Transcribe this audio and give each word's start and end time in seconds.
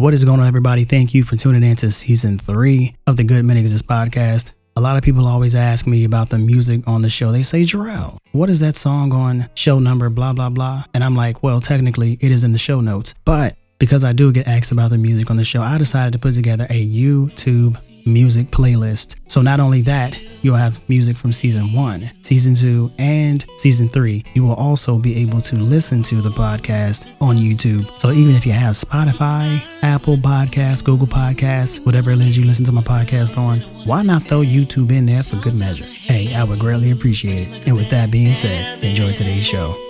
What 0.00 0.14
is 0.14 0.24
going 0.24 0.38
on, 0.38 0.46
everybody? 0.46 0.84
Thank 0.84 1.12
you 1.12 1.24
for 1.24 1.34
tuning 1.34 1.64
in 1.64 1.74
to 1.78 1.90
season 1.90 2.38
three 2.38 2.94
of 3.08 3.16
the 3.16 3.24
Good 3.24 3.44
Men 3.44 3.56
Exist 3.56 3.88
podcast. 3.88 4.52
A 4.76 4.80
lot 4.80 4.96
of 4.96 5.02
people 5.02 5.26
always 5.26 5.56
ask 5.56 5.88
me 5.88 6.04
about 6.04 6.28
the 6.28 6.38
music 6.38 6.86
on 6.86 7.02
the 7.02 7.10
show. 7.10 7.32
They 7.32 7.42
say, 7.42 7.62
Jarrell, 7.62 8.16
what 8.30 8.48
is 8.48 8.60
that 8.60 8.76
song 8.76 9.12
on 9.12 9.50
show 9.54 9.80
number, 9.80 10.08
blah, 10.08 10.32
blah, 10.32 10.50
blah? 10.50 10.84
And 10.94 11.02
I'm 11.02 11.16
like, 11.16 11.42
well, 11.42 11.60
technically, 11.60 12.16
it 12.20 12.30
is 12.30 12.44
in 12.44 12.52
the 12.52 12.60
show 12.60 12.80
notes. 12.80 13.12
But 13.24 13.56
because 13.80 14.04
I 14.04 14.12
do 14.12 14.30
get 14.30 14.46
asked 14.46 14.70
about 14.70 14.90
the 14.90 14.98
music 14.98 15.32
on 15.32 15.36
the 15.36 15.44
show, 15.44 15.62
I 15.62 15.78
decided 15.78 16.12
to 16.12 16.20
put 16.20 16.34
together 16.34 16.68
a 16.70 16.86
YouTube 16.86 17.76
music 18.06 18.48
playlist. 18.48 19.16
So 19.26 19.42
not 19.42 19.60
only 19.60 19.82
that, 19.82 20.18
you'll 20.42 20.56
have 20.56 20.86
music 20.88 21.16
from 21.16 21.32
season 21.32 21.72
one, 21.72 22.10
season 22.22 22.54
two, 22.54 22.90
and 22.98 23.44
season 23.56 23.88
three. 23.88 24.24
You 24.34 24.44
will 24.44 24.54
also 24.54 24.98
be 24.98 25.16
able 25.22 25.40
to 25.42 25.56
listen 25.56 26.02
to 26.04 26.20
the 26.20 26.30
podcast 26.30 27.06
on 27.20 27.36
YouTube. 27.36 27.84
So 28.00 28.10
even 28.10 28.34
if 28.34 28.46
you 28.46 28.52
have 28.52 28.74
Spotify, 28.74 29.62
Apple 29.82 30.16
Podcasts, 30.16 30.82
Google 30.82 31.06
Podcasts, 31.06 31.84
whatever 31.84 32.10
it 32.10 32.20
is 32.20 32.36
you 32.36 32.44
listen 32.44 32.64
to 32.66 32.72
my 32.72 32.82
podcast 32.82 33.36
on, 33.36 33.60
why 33.86 34.02
not 34.02 34.24
throw 34.24 34.42
YouTube 34.42 34.90
in 34.90 35.06
there 35.06 35.22
for 35.22 35.36
good 35.36 35.58
measure? 35.58 35.84
Hey, 35.84 36.34
I 36.34 36.44
would 36.44 36.58
greatly 36.58 36.90
appreciate 36.90 37.48
it. 37.48 37.66
And 37.66 37.76
with 37.76 37.90
that 37.90 38.10
being 38.10 38.34
said, 38.34 38.82
enjoy 38.82 39.12
today's 39.12 39.46
show. 39.46 39.87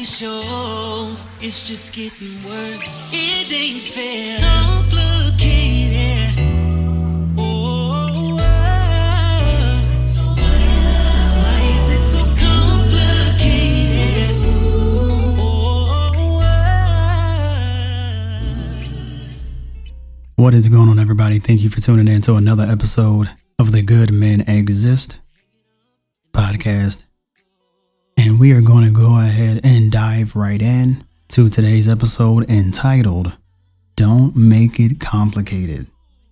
Reality 0.00 0.04
shows 0.04 1.26
it's 1.40 1.66
just 1.66 1.92
getting 1.92 2.42
worse. 2.44 3.08
It 3.12 3.52
ain't 3.52 3.82
fair. 3.82 4.38
Complicated. 4.40 6.38
Oh, 7.36 8.38
complicated? 12.38 14.36
What 20.36 20.54
is 20.54 20.68
going 20.68 20.88
on, 20.88 20.98
everybody? 20.98 21.38
Thank 21.38 21.62
you 21.62 21.70
for 21.70 21.80
tuning 21.80 22.08
in 22.08 22.22
to 22.22 22.34
another 22.34 22.64
episode 22.64 23.28
of 23.58 23.72
the 23.72 23.82
Good 23.82 24.12
Men 24.12 24.42
Exist 24.48 25.18
podcast. 26.32 27.04
And 28.22 28.38
we 28.38 28.52
are 28.52 28.60
going 28.60 28.84
to 28.84 28.90
go 28.90 29.18
ahead 29.18 29.62
and 29.64 29.90
dive 29.90 30.36
right 30.36 30.60
in 30.60 31.06
to 31.28 31.48
today's 31.48 31.88
episode 31.88 32.50
entitled 32.50 33.32
Don't 33.96 34.36
Make 34.36 34.78
It 34.78 35.00
Complicated. 35.00 35.86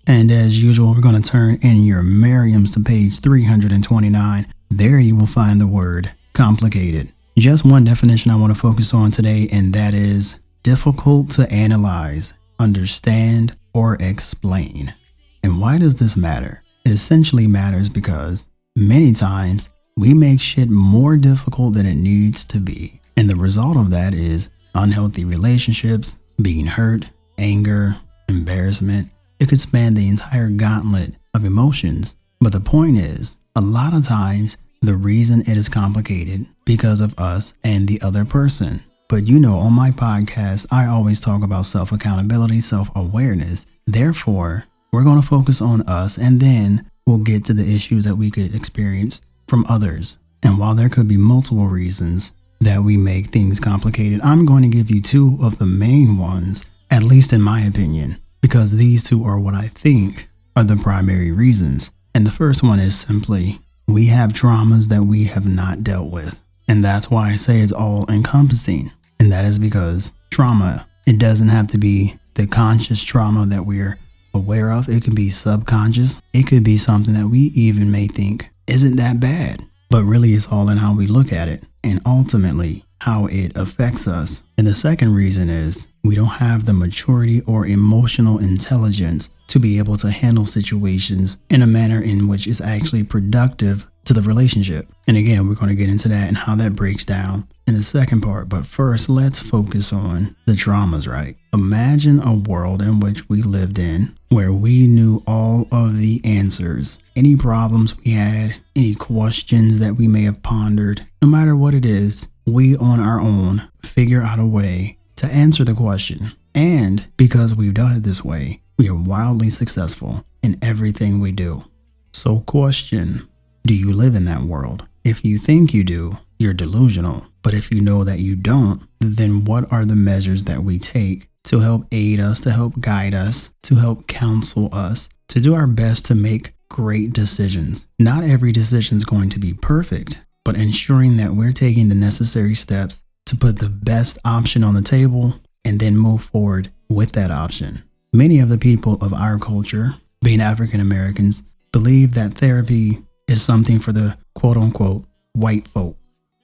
And 0.06 0.30
as 0.30 0.62
usual, 0.62 0.92
we're 0.92 1.00
going 1.00 1.20
to 1.20 1.27
turn 1.27 1.58
in 1.62 1.86
your 1.86 2.03
Merriam's 2.03 2.75
to 2.75 2.80
page 2.80 3.20
329. 3.20 4.47
There 4.69 4.98
you 4.98 5.17
will 5.17 5.27
find 5.27 5.58
the 5.58 5.67
word 5.67 6.12
complicated. 6.34 7.11
Just 7.39 7.64
one 7.64 7.84
definition 7.84 8.30
I 8.30 8.36
want 8.36 8.55
to 8.55 8.61
focus 8.61 8.92
on 8.92 9.11
today, 9.11 9.48
and 9.50 9.73
that 9.73 9.95
is 9.95 10.39
difficult 10.62 11.30
to 11.30 11.50
analyze, 11.50 12.34
understand, 12.58 13.56
or 13.73 13.97
explain. 13.98 14.95
And 15.42 15.58
why 15.58 15.78
does 15.78 15.98
this 15.98 16.19
matter? 16.19 16.62
It 16.84 16.92
essentially 16.92 17.47
matters 17.47 17.89
because 17.89 18.47
many 18.77 19.14
times 19.14 19.73
we 19.99 20.15
make 20.15 20.41
shit 20.41 20.71
more 20.71 21.17
difficult 21.17 21.75
than 21.75 21.85
it 21.85 21.97
needs 21.97 22.45
to 22.45 22.61
be. 22.61 23.01
And 23.17 23.29
the 23.29 23.35
result 23.35 23.77
of 23.77 23.91
that 23.91 24.15
is 24.15 24.49
unhealthy 24.77 25.25
relationships, 25.25 26.19
being 26.41 26.67
hurt, 26.67 27.11
anger, 27.37 27.97
embarrassment. 28.29 29.11
It 29.41 29.49
could 29.49 29.59
span 29.59 29.95
the 29.95 30.09
entire 30.09 30.51
gauntlet 30.51 31.17
of 31.35 31.45
emotions. 31.45 32.15
But 32.41 32.53
the 32.53 32.61
point 32.61 32.99
is, 32.99 33.35
a 33.57 33.61
lot 33.61 33.93
of 33.93 34.07
times, 34.07 34.57
the 34.83 34.95
reason 34.95 35.41
it 35.41 35.49
is 35.49 35.69
complicated 35.69 36.47
because 36.65 37.01
of 37.01 37.19
us 37.19 37.55
and 37.65 37.89
the 37.89 38.01
other 38.01 38.25
person. 38.25 38.85
But 39.09 39.27
you 39.27 39.41
know, 39.41 39.57
on 39.57 39.73
my 39.73 39.91
podcast, 39.91 40.69
I 40.71 40.87
always 40.87 41.21
talk 41.21 41.43
about 41.43 41.67
self 41.67 41.91
accountability, 41.91 42.61
self 42.61 42.89
awareness. 42.95 43.67
Therefore, 43.85 44.65
we're 44.93 45.03
going 45.03 45.21
to 45.21 45.27
focus 45.27 45.61
on 45.61 45.83
us 45.89 46.17
and 46.17 46.39
then 46.39 46.89
we'll 47.05 47.19
get 47.19 47.45
to 47.47 47.53
the 47.53 47.75
issues 47.75 48.05
that 48.05 48.14
we 48.14 48.31
could 48.31 48.55
experience 48.55 49.23
from 49.48 49.64
others. 49.69 50.17
And 50.42 50.59
while 50.59 50.75
there 50.75 50.89
could 50.89 51.09
be 51.09 51.17
multiple 51.17 51.67
reasons 51.67 52.33
that 52.61 52.83
we 52.83 52.97
make 52.97 53.27
things 53.27 53.59
complicated, 53.59 54.20
I'm 54.23 54.45
going 54.45 54.63
to 54.63 54.69
give 54.69 54.91
you 54.91 55.01
two 55.01 55.39
of 55.42 55.59
the 55.59 55.67
main 55.67 56.19
ones, 56.19 56.64
at 56.91 57.03
least 57.03 57.33
in 57.33 57.42
my 57.42 57.61
opinion, 57.63 58.20
because 58.41 58.77
these 58.77 59.03
two 59.03 59.25
are 59.25 59.39
what 59.39 59.55
I 59.55 59.69
think 59.69 60.29
are 60.57 60.64
the 60.64 60.77
primary 60.77 61.33
reasons. 61.33 61.91
And 62.14 62.27
the 62.27 62.31
first 62.31 62.63
one 62.63 62.79
is 62.79 62.98
simply 62.98 63.61
we 63.87 64.07
have 64.07 64.33
traumas 64.33 64.89
that 64.89 65.05
we 65.05 65.25
have 65.25 65.47
not 65.47 65.83
dealt 65.83 66.11
with. 66.11 66.42
And 66.67 66.85
that's 66.85 67.11
why 67.11 67.31
I 67.31 67.37
say 67.37 67.61
it's 67.61 67.73
all 67.73 68.05
encompassing. 68.11 68.92
And 69.19 69.33
that 69.33 69.45
is 69.45 69.58
because 69.58 70.13
trauma, 70.31 70.87
it 71.07 71.19
doesn't 71.19 71.48
have 71.48 71.69
to 71.69 71.79
be 71.79 72.19
the 72.35 72.47
conscious 72.47 73.03
trauma 73.03 73.47
that 73.47 73.64
we're 73.64 73.98
aware 74.35 74.70
of. 74.70 74.89
It 74.89 75.03
can 75.03 75.14
be 75.14 75.31
subconscious. 75.31 76.20
It 76.33 76.47
could 76.47 76.63
be 76.63 76.77
something 76.77 77.14
that 77.14 77.29
we 77.29 77.53
even 77.55 77.91
may 77.91 78.07
think 78.07 78.51
isn't 78.68 78.96
that 78.96 79.20
bad. 79.20 79.64
But 79.90 80.05
really, 80.05 80.34
it's 80.34 80.48
all 80.48 80.68
in 80.68 80.79
how 80.79 80.95
we 80.95 81.06
look 81.06 81.33
at 81.33 81.48
it 81.48 81.64
and 81.83 82.01
ultimately 82.05 82.84
how 83.01 83.27
it 83.27 83.56
affects 83.56 84.06
us. 84.06 84.42
And 84.56 84.67
the 84.67 84.74
second 84.74 85.14
reason 85.14 85.48
is 85.48 85.86
we 86.02 86.14
don't 86.14 86.27
have 86.27 86.67
the 86.67 86.74
maturity 86.74 87.40
or 87.42 87.67
emotional 87.67 88.39
intelligence 88.39 89.30
to 89.48 89.58
be 89.58 89.78
able 89.78 89.96
to 89.98 90.11
handle 90.11 90.45
situations 90.45 91.39
in 91.48 91.62
a 91.62 91.67
manner 91.67 92.02
in 92.02 92.28
which 92.28 92.46
is 92.46 92.61
actually 92.61 93.05
productive 93.05 93.86
to 94.08 94.14
the 94.14 94.23
relationship. 94.23 94.91
And 95.07 95.19
again, 95.19 95.46
we're 95.46 95.55
going 95.55 95.69
to 95.69 95.74
get 95.74 95.91
into 95.91 96.08
that 96.08 96.29
and 96.29 96.36
how 96.36 96.55
that 96.57 96.74
breaks 96.74 97.05
down 97.05 97.46
in 97.67 97.74
the 97.74 97.83
second 97.83 98.23
part. 98.23 98.48
But 98.48 98.64
first, 98.64 99.11
let's 99.11 99.39
focus 99.39 99.92
on 99.92 100.35
the 100.46 100.55
dramas, 100.55 101.07
right? 101.07 101.36
Imagine 101.52 102.23
a 102.23 102.35
world 102.35 102.80
in 102.80 103.01
which 103.01 103.29
we 103.29 103.42
lived 103.42 103.79
in 103.79 104.17
where 104.30 104.51
we 104.51 104.86
knew 104.86 105.23
all 105.27 105.69
of 105.70 105.98
the 105.98 106.23
answers, 106.24 106.98
any 107.17 107.36
problems 107.36 107.98
we 107.98 108.13
had, 108.13 108.57
any 108.74 108.95
questions 108.95 109.79
that 109.79 109.96
we 109.96 110.08
may 110.08 110.23
have 110.23 110.42
pondered, 110.42 111.07
no 111.20 111.29
matter 111.29 111.55
what 111.55 111.75
it 111.75 111.85
is, 111.85 112.29
we 112.46 112.77
on 112.79 113.01
our 113.01 113.20
own 113.20 113.69
figure 113.83 114.23
out 114.23 114.39
a 114.39 114.46
way 114.46 114.96
to 115.17 115.27
answer 115.27 115.64
the 115.64 115.75
question. 115.75 116.33
And 116.55 117.07
because 117.19 117.55
we've 117.55 117.75
done 117.75 117.92
it 117.92 118.05
this 118.05 118.25
way, 118.25 118.63
we 118.79 118.89
are 118.89 118.98
wildly 118.98 119.51
successful 119.51 120.25
in 120.42 120.58
everything 120.63 121.20
we 121.20 121.30
do. 121.30 121.64
So, 122.13 122.40
question 122.40 123.27
Do 123.68 123.74
you 123.74 123.92
live 123.92 124.14
in 124.14 124.24
that 124.24 124.45
world? 124.45 124.89
If 125.05 125.27
you 125.27 125.36
think 125.36 125.74
you 125.74 125.84
do, 125.84 126.17
you're 126.39 126.55
delusional. 126.55 127.27
But 127.42 127.52
if 127.52 127.70
you 127.70 127.83
know 127.83 128.02
that 128.02 128.19
you 128.19 128.34
don't, 128.34 128.82
then 128.99 129.44
what 129.44 129.70
are 129.70 129.84
the 129.84 129.94
measures 129.94 130.44
that 130.44 130.64
we 130.64 130.79
take 130.79 131.29
to 131.44 131.61
help 131.61 131.84
aid 131.93 132.19
us, 132.19 132.40
to 132.40 132.50
help 132.50 132.81
guide 132.81 133.12
us, 133.12 133.50
to 133.64 133.75
help 133.75 134.06
counsel 134.06 134.70
us, 134.73 135.11
to 135.28 135.38
do 135.38 135.55
our 135.55 135.67
best 135.67 136.06
to 136.06 136.14
make 136.14 136.55
great 136.70 137.12
decisions? 137.12 137.84
Not 137.99 138.25
every 138.25 138.52
decision 138.52 138.96
is 138.96 139.05
going 139.05 139.28
to 139.28 139.38
be 139.38 139.52
perfect, 139.52 140.19
but 140.46 140.56
ensuring 140.56 141.19
that 141.19 141.32
we're 141.32 141.52
taking 141.52 141.90
the 141.90 141.94
necessary 141.94 142.55
steps 142.55 143.05
to 143.26 143.37
put 143.37 143.58
the 143.58 143.69
best 143.69 144.19
option 144.25 144.64
on 144.64 144.73
the 144.73 144.81
table 144.81 145.34
and 145.62 145.78
then 145.78 145.94
move 145.94 146.23
forward 146.23 146.73
with 146.88 147.12
that 147.12 147.31
option. 147.31 147.82
Many 148.14 148.40
of 148.40 148.49
the 148.49 148.56
people 148.56 148.94
of 149.02 149.12
our 149.12 149.38
culture, 149.38 149.96
being 150.23 150.40
African 150.40 150.81
Americans, 150.81 151.43
believe 151.70 152.14
that 152.14 152.32
therapy 152.32 153.02
is 153.28 153.43
something 153.43 153.78
for 153.78 153.93
the 153.93 154.16
quote 154.34 154.56
unquote 154.56 155.05
white 155.34 155.69
folk. 155.69 155.96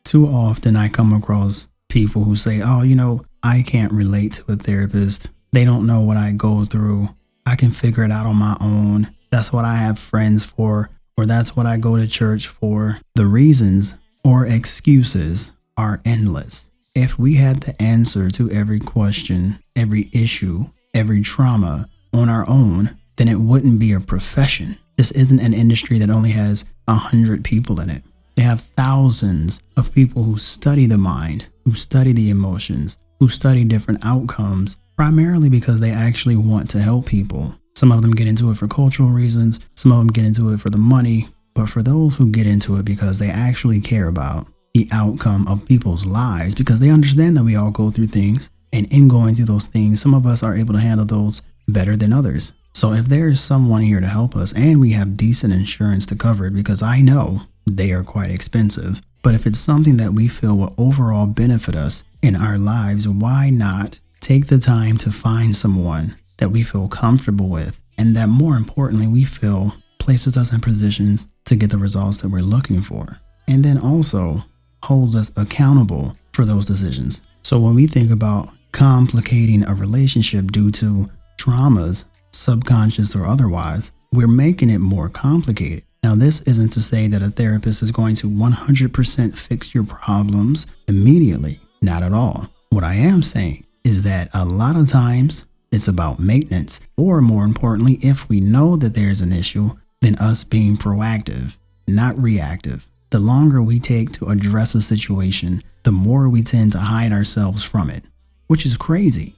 Too 0.04 0.26
often 0.26 0.76
I 0.76 0.88
come 0.88 1.12
across 1.12 1.66
people 1.88 2.24
who 2.24 2.36
say, 2.36 2.60
oh, 2.62 2.82
you 2.82 2.94
know, 2.94 3.24
I 3.42 3.62
can't 3.62 3.92
relate 3.92 4.34
to 4.34 4.52
a 4.52 4.56
therapist. 4.56 5.28
They 5.52 5.64
don't 5.64 5.86
know 5.86 6.00
what 6.00 6.16
I 6.16 6.32
go 6.32 6.64
through. 6.64 7.08
I 7.46 7.56
can 7.56 7.70
figure 7.70 8.04
it 8.04 8.10
out 8.10 8.26
on 8.26 8.36
my 8.36 8.56
own. 8.60 9.14
That's 9.30 9.52
what 9.52 9.64
I 9.64 9.76
have 9.76 9.98
friends 9.98 10.44
for, 10.44 10.90
or 11.16 11.26
that's 11.26 11.56
what 11.56 11.66
I 11.66 11.76
go 11.76 11.96
to 11.96 12.06
church 12.06 12.46
for. 12.46 13.00
The 13.14 13.26
reasons 13.26 13.94
or 14.24 14.46
excuses 14.46 15.52
are 15.76 16.00
endless. 16.04 16.68
If 16.94 17.18
we 17.18 17.34
had 17.34 17.62
the 17.62 17.80
answer 17.82 18.30
to 18.30 18.50
every 18.50 18.80
question, 18.80 19.58
every 19.74 20.08
issue, 20.12 20.66
every 20.94 21.20
trauma 21.22 21.88
on 22.12 22.28
our 22.28 22.48
own, 22.48 22.96
then 23.16 23.28
it 23.28 23.40
wouldn't 23.40 23.78
be 23.78 23.92
a 23.92 24.00
profession. 24.00 24.78
This 24.96 25.10
isn't 25.10 25.40
an 25.40 25.52
industry 25.52 25.98
that 25.98 26.10
only 26.10 26.30
has 26.30 26.64
a 26.88 26.94
hundred 26.94 27.44
people 27.44 27.80
in 27.80 27.90
it. 27.90 28.02
They 28.36 28.42
have 28.42 28.62
thousands 28.76 29.60
of 29.76 29.94
people 29.94 30.22
who 30.22 30.38
study 30.38 30.86
the 30.86 30.98
mind, 30.98 31.46
who 31.64 31.74
study 31.74 32.12
the 32.12 32.30
emotions, 32.30 32.98
who 33.20 33.28
study 33.28 33.64
different 33.64 34.04
outcomes, 34.04 34.76
primarily 34.96 35.48
because 35.48 35.80
they 35.80 35.90
actually 35.90 36.36
want 36.36 36.68
to 36.70 36.80
help 36.80 37.06
people. 37.06 37.54
Some 37.76 37.92
of 37.92 38.02
them 38.02 38.12
get 38.12 38.28
into 38.28 38.50
it 38.50 38.56
for 38.56 38.68
cultural 38.68 39.08
reasons, 39.08 39.60
some 39.76 39.92
of 39.92 39.98
them 39.98 40.08
get 40.08 40.24
into 40.24 40.52
it 40.52 40.60
for 40.60 40.70
the 40.70 40.78
money, 40.78 41.28
but 41.54 41.68
for 41.68 41.82
those 41.82 42.16
who 42.16 42.30
get 42.30 42.46
into 42.46 42.76
it 42.76 42.84
because 42.84 43.18
they 43.18 43.28
actually 43.28 43.80
care 43.80 44.08
about 44.08 44.46
the 44.74 44.88
outcome 44.90 45.46
of 45.46 45.66
people's 45.66 46.04
lives, 46.04 46.54
because 46.54 46.80
they 46.80 46.90
understand 46.90 47.36
that 47.36 47.44
we 47.44 47.54
all 47.54 47.70
go 47.70 47.90
through 47.90 48.08
things, 48.08 48.50
and 48.72 48.92
in 48.92 49.06
going 49.06 49.36
through 49.36 49.44
those 49.44 49.68
things, 49.68 50.00
some 50.00 50.14
of 50.14 50.26
us 50.26 50.42
are 50.42 50.56
able 50.56 50.74
to 50.74 50.80
handle 50.80 51.06
those 51.06 51.42
better 51.68 51.96
than 51.96 52.12
others. 52.12 52.52
So 52.74 52.92
if 52.92 53.06
there 53.06 53.28
is 53.28 53.40
someone 53.40 53.82
here 53.82 54.00
to 54.00 54.06
help 54.06 54.34
us 54.34 54.52
and 54.52 54.80
we 54.80 54.90
have 54.90 55.16
decent 55.16 55.52
insurance 55.52 56.06
to 56.06 56.16
cover 56.16 56.46
it, 56.46 56.54
because 56.54 56.82
I 56.82 57.00
know 57.00 57.42
they 57.66 57.92
are 57.92 58.02
quite 58.02 58.32
expensive, 58.32 59.00
but 59.22 59.34
if 59.34 59.46
it's 59.46 59.60
something 59.60 59.96
that 59.98 60.12
we 60.12 60.26
feel 60.26 60.56
will 60.56 60.74
overall 60.76 61.26
benefit 61.26 61.76
us 61.76 62.02
in 62.20 62.34
our 62.34 62.58
lives, 62.58 63.08
why 63.08 63.48
not 63.48 64.00
take 64.20 64.48
the 64.48 64.58
time 64.58 64.98
to 64.98 65.12
find 65.12 65.54
someone 65.54 66.16
that 66.38 66.50
we 66.50 66.62
feel 66.62 66.88
comfortable 66.88 67.48
with 67.48 67.80
and 67.96 68.16
that 68.16 68.28
more 68.28 68.56
importantly, 68.56 69.06
we 69.06 69.22
feel 69.22 69.76
places 69.98 70.36
us 70.36 70.52
in 70.52 70.60
positions 70.60 71.28
to 71.44 71.54
get 71.54 71.70
the 71.70 71.78
results 71.78 72.20
that 72.20 72.28
we're 72.28 72.42
looking 72.42 72.82
for. 72.82 73.20
And 73.46 73.64
then 73.64 73.78
also 73.78 74.44
holds 74.82 75.14
us 75.14 75.30
accountable 75.36 76.16
for 76.32 76.44
those 76.44 76.66
decisions. 76.66 77.22
So 77.42 77.60
when 77.60 77.74
we 77.74 77.86
think 77.86 78.10
about 78.10 78.48
complicating 78.72 79.64
a 79.64 79.74
relationship 79.74 80.50
due 80.50 80.70
to 80.72 81.08
traumas, 81.38 82.04
subconscious 82.34 83.14
or 83.14 83.26
otherwise, 83.26 83.92
we're 84.12 84.28
making 84.28 84.70
it 84.70 84.78
more 84.78 85.08
complicated. 85.08 85.84
Now, 86.02 86.14
this 86.14 86.42
isn't 86.42 86.70
to 86.70 86.80
say 86.80 87.06
that 87.08 87.22
a 87.22 87.28
therapist 87.28 87.82
is 87.82 87.90
going 87.90 88.14
to 88.16 88.28
100% 88.28 89.38
fix 89.38 89.74
your 89.74 89.84
problems 89.84 90.66
immediately. 90.86 91.60
Not 91.80 92.02
at 92.02 92.12
all. 92.12 92.50
What 92.70 92.84
I 92.84 92.94
am 92.94 93.22
saying 93.22 93.64
is 93.84 94.02
that 94.02 94.28
a 94.34 94.44
lot 94.44 94.76
of 94.76 94.88
times 94.88 95.44
it's 95.72 95.88
about 95.88 96.20
maintenance, 96.20 96.80
or 96.96 97.20
more 97.20 97.44
importantly, 97.44 97.94
if 98.02 98.28
we 98.28 98.40
know 98.40 98.76
that 98.76 98.94
there's 98.94 99.20
an 99.20 99.32
issue, 99.32 99.70
then 100.02 100.16
us 100.16 100.44
being 100.44 100.76
proactive, 100.76 101.56
not 101.88 102.18
reactive. 102.18 102.88
The 103.10 103.18
longer 103.18 103.62
we 103.62 103.80
take 103.80 104.12
to 104.12 104.26
address 104.26 104.74
a 104.74 104.82
situation, 104.82 105.62
the 105.84 105.92
more 105.92 106.28
we 106.28 106.42
tend 106.42 106.72
to 106.72 106.78
hide 106.78 107.12
ourselves 107.12 107.64
from 107.64 107.90
it, 107.90 108.04
which 108.46 108.66
is 108.66 108.76
crazy 108.76 109.34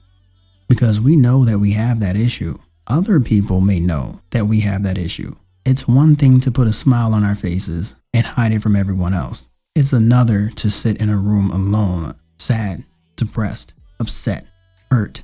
because 0.67 0.99
we 0.99 1.15
know 1.15 1.45
that 1.45 1.59
we 1.59 1.71
have 1.71 1.99
that 1.99 2.15
issue. 2.15 2.59
Other 2.89 3.19
people 3.19 3.59
may 3.59 3.81
know 3.81 4.21
that 4.29 4.47
we 4.47 4.61
have 4.61 4.83
that 4.83 4.97
issue. 4.97 5.35
It's 5.65 5.89
one 5.89 6.15
thing 6.15 6.39
to 6.39 6.51
put 6.51 6.67
a 6.67 6.73
smile 6.73 7.13
on 7.13 7.25
our 7.25 7.35
faces 7.35 7.95
and 8.13 8.25
hide 8.25 8.53
it 8.53 8.61
from 8.61 8.77
everyone 8.77 9.13
else. 9.13 9.47
It's 9.75 9.91
another 9.91 10.49
to 10.55 10.71
sit 10.71 11.01
in 11.01 11.09
a 11.09 11.17
room 11.17 11.51
alone, 11.51 12.15
sad, 12.39 12.85
depressed, 13.17 13.73
upset, 13.99 14.47
hurt, 14.89 15.21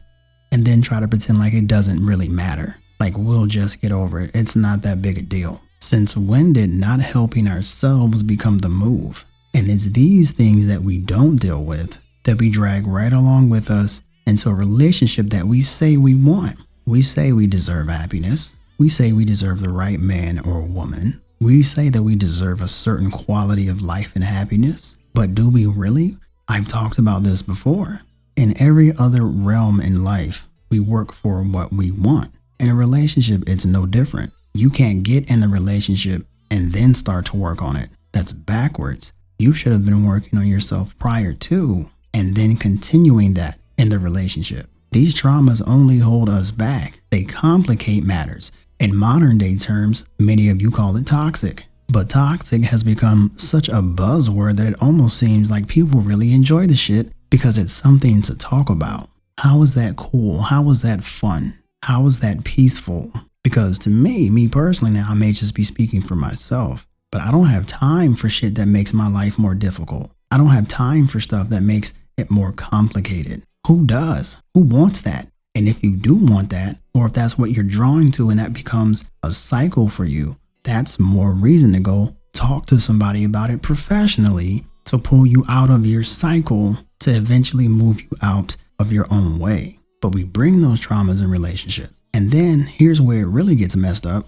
and 0.52 0.66
then 0.66 0.82
try 0.82 1.00
to 1.00 1.08
pretend 1.08 1.40
like 1.40 1.54
it 1.54 1.68
doesn't 1.68 2.06
really 2.06 2.28
matter. 2.28 2.76
Like 3.00 3.18
we'll 3.18 3.46
just 3.46 3.80
get 3.80 3.94
over 3.94 4.20
it. 4.20 4.32
It's 4.34 4.58
not 4.58 4.82
that 4.82 5.02
big 5.02 5.18
a 5.18 5.22
deal. 5.22 5.62
Since 5.80 6.18
when 6.18 6.52
did 6.52 6.70
not 6.70 7.00
helping 7.00 7.48
ourselves 7.48 8.24
become 8.24 8.58
the 8.58 8.70
move? 8.70 9.26
And 9.54 9.72
it's 9.72 9.86
these 9.86 10.32
things 10.32 10.68
that 10.68 10.82
we 10.82 10.98
don't 10.98 11.38
deal 11.38 11.64
with 11.64 11.98
that 12.26 12.40
we 12.40 12.50
drag 12.50 12.88
right 12.88 13.14
along 13.14 13.50
with 13.50 13.72
us 13.72 14.02
into 14.28 14.50
a 14.50 14.54
relationship 14.54 15.28
that 15.28 15.46
we 15.46 15.62
say 15.62 15.96
we 15.96 16.14
want. 16.14 16.60
We 16.86 17.02
say 17.02 17.32
we 17.32 17.48
deserve 17.48 17.88
happiness. 17.88 18.56
We 18.78 18.90
say 18.90 19.14
we 19.14 19.24
deserve 19.24 19.62
the 19.62 19.70
right 19.70 20.02
man 20.02 20.40
or 20.40 20.62
woman. 20.62 21.22
We 21.40 21.64
say 21.64 21.88
that 21.88 22.04
we 22.04 22.18
deserve 22.18 22.62
a 22.62 22.68
certain 22.68 23.10
quality 23.10 23.70
of 23.70 23.82
life 23.82 24.12
and 24.16 24.24
happiness. 24.24 24.98
But 25.14 25.34
do 25.34 25.50
we 25.50 25.66
really? 25.66 26.18
I've 26.50 26.68
talked 26.68 26.98
about 26.98 27.24
this 27.24 27.42
before. 27.42 28.02
In 28.36 28.62
every 28.62 28.92
other 28.98 29.24
realm 29.24 29.80
in 29.80 30.04
life, 30.04 30.48
we 30.70 30.82
work 30.82 31.14
for 31.14 31.42
what 31.42 31.72
we 31.72 31.90
want. 31.90 32.32
In 32.60 32.68
a 32.68 32.76
relationship, 32.76 33.44
it's 33.48 33.66
no 33.66 33.86
different. 33.86 34.34
You 34.54 34.70
can't 34.70 35.04
get 35.04 35.32
in 35.32 35.40
the 35.40 35.48
relationship 35.48 36.26
and 36.52 36.74
then 36.74 36.96
start 36.96 37.28
to 37.28 37.38
work 37.38 37.62
on 37.62 37.78
it. 37.78 37.92
That's 38.12 38.34
backwards. 38.34 39.14
You 39.40 39.54
should 39.54 39.72
have 39.72 39.86
been 39.86 40.06
working 40.06 40.38
on 40.38 40.48
yourself 40.48 40.98
prior 41.00 41.34
to 41.34 41.90
and 42.14 42.36
then 42.36 42.58
continuing 42.58 43.36
that 43.36 43.58
in 43.78 43.88
the 43.88 44.00
relationship. 44.00 44.68
These 44.94 45.16
traumas 45.16 45.60
only 45.66 45.98
hold 45.98 46.30
us 46.30 46.52
back, 46.52 47.02
they 47.10 47.24
complicate 47.24 48.04
matters. 48.04 48.52
In 48.80 48.96
modern 48.96 49.40
day 49.40 49.56
terms, 49.56 50.06
many 50.20 50.50
of 50.50 50.62
you 50.62 50.70
call 50.70 50.96
it 50.98 51.08
toxic. 51.08 51.66
But 51.88 52.12
toxic 52.12 52.62
has 52.66 52.84
become 52.84 53.32
such 53.36 53.70
a 53.70 53.82
buzzword 53.82 54.58
that 54.58 54.68
it 54.68 54.80
almost 54.80 55.18
seems 55.18 55.50
like 55.50 55.68
people 55.68 56.02
really 56.02 56.32
enjoy 56.32 56.68
the 56.68 56.76
shit 56.76 57.12
because 57.32 57.58
it's 57.58 57.74
something 57.74 58.22
to 58.22 58.38
talk 58.38 58.70
about. 58.70 59.10
How 59.40 59.64
is 59.64 59.74
that 59.74 59.96
cool? 59.96 60.44
How 60.44 60.70
is 60.70 60.84
that 60.84 61.04
fun? 61.04 61.58
How 61.82 62.06
is 62.06 62.20
that 62.20 62.44
peaceful? 62.44 63.12
Because 63.44 63.80
to 63.80 63.90
me, 63.90 64.30
me 64.30 64.48
personally, 64.48 64.94
now 64.94 65.08
I 65.10 65.16
may 65.16 65.32
just 65.32 65.56
be 65.56 65.64
speaking 65.64 66.04
for 66.04 66.14
myself, 66.14 66.86
but 67.12 67.20
I 67.20 67.32
don't 67.32 67.48
have 67.48 67.66
time 67.66 68.14
for 68.14 68.30
shit 68.30 68.54
that 68.56 68.68
makes 68.68 68.94
my 68.94 69.08
life 69.08 69.40
more 69.40 69.56
difficult. 69.56 70.12
I 70.30 70.38
don't 70.38 70.50
have 70.50 70.68
time 70.68 71.08
for 71.08 71.20
stuff 71.20 71.50
that 71.50 71.64
makes 71.64 71.96
it 72.16 72.30
more 72.30 72.52
complicated. 72.52 73.42
Who 73.68 73.86
does? 73.86 74.38
Who 74.54 74.62
wants 74.62 75.02
that? 75.02 75.30
And 75.56 75.70
if 75.70 75.84
you 75.84 75.96
do 75.96 76.16
want 76.16 76.50
that, 76.50 76.80
or 76.94 77.06
if 77.06 77.14
that's 77.14 77.38
what 77.38 77.52
you're 77.52 77.64
drawing 77.64 78.10
to 78.12 78.30
and 78.30 78.38
that 78.38 78.54
becomes 78.54 79.06
a 79.24 79.32
cycle 79.32 79.88
for 79.88 80.04
you, 80.04 80.38
that's 80.64 81.00
more 81.00 81.34
reason 81.34 81.72
to 81.74 81.80
go 81.80 82.16
talk 82.34 82.66
to 82.66 82.80
somebody 82.80 83.24
about 83.24 83.50
it 83.50 83.62
professionally 83.62 84.66
to 84.86 84.98
pull 84.98 85.26
you 85.26 85.46
out 85.48 85.70
of 85.70 85.86
your 85.86 86.04
cycle 86.04 86.78
to 87.00 87.12
eventually 87.12 87.68
move 87.70 88.02
you 88.02 88.10
out 88.22 88.58
of 88.80 88.92
your 88.92 89.08
own 89.10 89.40
way. 89.40 89.80
But 90.02 90.14
we 90.14 90.26
bring 90.26 90.60
those 90.60 90.86
traumas 90.86 91.24
in 91.24 91.32
relationships. 91.32 92.02
And 92.14 92.32
then 92.32 92.64
here's 92.64 93.00
where 93.00 93.22
it 93.22 93.28
really 93.28 93.56
gets 93.56 93.78
messed 93.78 94.06
up. 94.06 94.28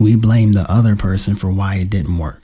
We 0.00 0.16
blame 0.16 0.52
the 0.52 0.70
other 0.70 0.96
person 0.96 1.36
for 1.36 1.52
why 1.52 1.76
it 1.76 1.90
didn't 1.90 2.16
work. 2.16 2.42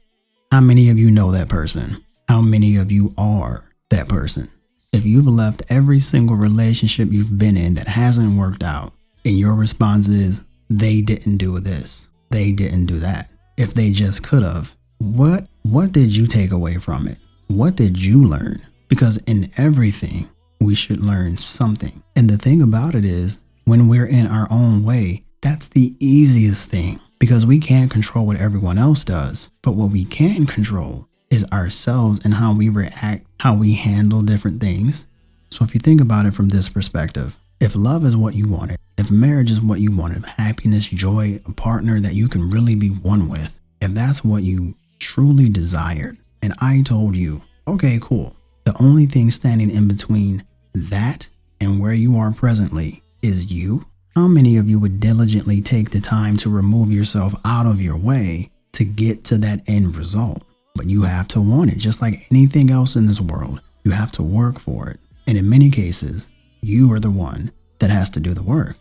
How 0.53 0.61
many 0.61 0.91
of 0.91 0.99
you 0.99 1.11
know 1.11 1.31
that 1.31 1.49
person? 1.49 2.05
How 2.29 2.43
many 2.43 2.77
of 2.77 2.93
you 2.93 3.15
are 3.17 3.65
that 3.89 4.09
person? 4.09 4.51
If 4.93 5.07
you've 5.07 5.29
left 5.29 5.63
every 5.69 6.01
single 6.01 6.35
relationship 6.35 7.13
you've 7.13 7.39
been 7.39 7.57
in 7.57 7.75
that 7.75 7.87
hasn't 7.87 8.37
worked 8.37 8.65
out, 8.65 8.93
and 9.25 9.39
your 9.39 9.55
response 9.55 10.09
is, 10.09 10.41
they 10.69 11.01
didn't 11.01 11.37
do 11.37 11.61
this, 11.61 12.09
they 12.31 12.51
didn't 12.51 12.87
do 12.87 12.99
that. 12.99 13.31
If 13.57 13.73
they 13.73 13.91
just 13.91 14.25
could 14.25 14.43
have, 14.43 14.75
what 14.99 15.47
what 15.63 15.93
did 15.93 16.17
you 16.17 16.27
take 16.27 16.51
away 16.51 16.79
from 16.79 17.07
it? 17.07 17.19
What 17.47 17.77
did 17.77 18.05
you 18.05 18.25
learn? 18.25 18.67
Because 18.89 19.19
in 19.19 19.53
everything, 19.57 20.29
we 20.61 20.75
should 20.75 21.05
learn 21.07 21.37
something. 21.37 22.03
And 22.17 22.29
the 22.29 22.37
thing 22.37 22.61
about 22.61 22.97
it 22.97 23.05
is, 23.05 23.43
when 23.67 23.87
we're 23.87 24.07
in 24.07 24.27
our 24.27 24.49
own 24.51 24.83
way, 24.83 25.25
that's 25.41 25.69
the 25.69 25.95
easiest 26.01 26.69
thing 26.69 26.99
because 27.21 27.47
we 27.47 27.61
can't 27.61 27.93
control 27.93 28.27
what 28.27 28.41
everyone 28.41 28.79
else 28.79 29.05
does. 29.05 29.51
But 29.63 29.77
what 29.77 29.93
we 29.93 30.05
can 30.05 30.47
control 30.47 31.07
is 31.31 31.45
ourselves 31.53 32.21
and 32.25 32.35
how 32.35 32.55
we 32.55 32.69
react, 32.69 33.27
how 33.41 33.55
we 33.55 33.75
handle 33.75 34.21
different 34.21 34.61
things. 34.61 35.07
So 35.51 35.65
if 35.65 35.75
you 35.75 35.81
think 35.81 36.01
about 36.01 36.27
it 36.27 36.35
from 36.35 36.49
this 36.49 36.69
perspective, 36.69 37.39
if 37.61 37.77
love 37.77 38.05
is 38.05 38.17
what 38.17 38.35
you 38.35 38.49
wanted, 38.49 38.79
if 38.99 39.11
marriage 39.11 39.51
is 39.51 39.61
what 39.61 39.81
you 39.81 39.97
wanted, 39.97 40.25
happiness, 40.25 40.89
joy, 40.89 41.41
a 41.47 41.53
partner 41.53 42.01
that 42.01 42.15
you 42.15 42.29
can 42.29 42.51
really 42.51 42.75
be 42.75 42.89
one 42.89 43.29
with, 43.29 43.59
if 43.81 43.93
that's 43.93 44.25
what 44.25 44.43
you 44.43 44.75
truly 44.99 45.49
desired, 45.49 46.19
and 46.43 46.55
I 46.61 46.83
told 46.83 47.17
you, 47.17 47.43
okay, 47.69 47.99
cool, 48.01 48.37
the 48.65 48.77
only 48.81 49.07
thing 49.07 49.31
standing 49.31 49.71
in 49.71 49.89
between 49.89 50.45
that 50.75 51.29
and 51.61 51.81
where 51.81 51.93
you 51.93 52.17
are 52.17 52.33
presently 52.33 53.03
is 53.23 53.53
you, 53.53 53.85
how 54.17 54.27
many 54.27 54.57
of 54.57 54.69
you 54.69 54.81
would 54.81 55.01
diligently 55.01 55.61
take 55.63 55.91
the 55.91 56.01
time 56.01 56.37
to 56.39 56.51
remove 56.51 56.91
yourself 56.91 57.35
out 57.45 57.67
of 57.67 57.81
your 57.81 57.97
way 57.97 58.51
to 58.73 58.85
get 58.85 59.25
to 59.25 59.39
that 59.39 59.61
end 59.67 59.97
result? 59.97 60.43
But 60.75 60.89
you 60.89 61.03
have 61.03 61.29
to 61.29 61.41
want 61.41 61.73
it, 61.73 61.79
just 61.79 62.01
like 62.01 62.27
anything 62.31 62.71
else 62.71 62.97
in 62.97 63.07
this 63.07 63.21
world. 63.21 63.61
You 63.85 63.91
have 63.93 64.13
to 64.13 64.23
work 64.23 64.59
for 64.59 64.89
it. 64.91 65.01
And 65.27 65.37
in 65.37 65.49
many 65.49 65.71
cases, 65.71 66.29
you 66.63 66.93
are 66.93 67.01
the 67.01 67.11
one 67.11 67.51
that 67.79 67.91
has 67.91 68.11
to 68.11 68.21
do 68.21 68.35
the 68.35 68.43
work. 68.43 68.77